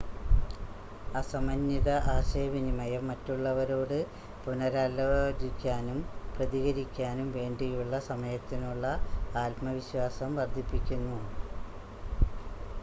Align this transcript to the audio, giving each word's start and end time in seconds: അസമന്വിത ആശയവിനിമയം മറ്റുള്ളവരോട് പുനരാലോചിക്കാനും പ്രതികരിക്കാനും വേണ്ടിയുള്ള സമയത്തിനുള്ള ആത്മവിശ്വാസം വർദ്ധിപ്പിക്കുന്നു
അസമന്വിത 1.13 1.89
ആശയവിനിമയം 2.13 3.03
മറ്റുള്ളവരോട് 3.09 3.95
പുനരാലോചിക്കാനും 4.43 5.99
പ്രതികരിക്കാനും 6.35 7.27
വേണ്ടിയുള്ള 7.37 7.99
സമയത്തിനുള്ള 8.09 8.85
ആത്മവിശ്വാസം 9.43 10.31
വർദ്ധിപ്പിക്കുന്നു 10.39 11.19